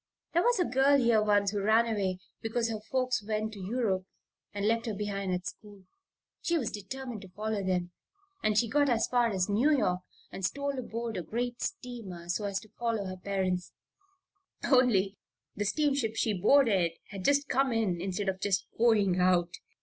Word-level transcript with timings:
There 0.33 0.41
was 0.41 0.59
a 0.59 0.65
girl 0.65 0.97
here 0.97 1.21
once 1.21 1.51
who 1.51 1.59
ran 1.61 1.85
away 1.85 2.17
because 2.41 2.69
her 2.71 2.79
folks 2.89 3.23
went 3.23 3.53
to 3.53 3.59
Europe 3.59 4.07
and 4.51 4.67
left 4.67 4.87
her 4.87 4.95
behind 4.95 5.31
at 5.31 5.45
school. 5.45 5.83
She 6.41 6.57
was 6.57 6.71
determined 6.71 7.21
to 7.21 7.29
follow 7.29 7.61
them, 7.63 7.91
and 8.41 8.57
she 8.57 8.67
got 8.67 8.89
as 8.89 9.05
far 9.07 9.27
as 9.29 9.47
New 9.47 9.69
York 9.77 9.99
and 10.31 10.43
stole 10.43 10.79
aboard 10.79 11.17
a 11.17 11.21
great 11.21 11.61
steamer 11.61 12.29
so 12.29 12.45
as 12.45 12.59
to 12.61 12.69
follow 12.79 13.05
her 13.05 13.17
parents; 13.17 13.73
only 14.71 15.17
the 15.55 15.65
steamship 15.65 16.15
she 16.15 16.33
boarded 16.33 16.93
had 17.09 17.23
just 17.23 17.47
come 17.47 17.71
in 17.71 18.01
instead 18.01 18.27
of 18.27 18.41
just 18.41 18.65
going 18.79 19.19
out. 19.19 19.53